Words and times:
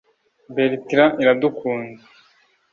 Bertrand 0.55 1.13
Iradukunda 1.21 2.01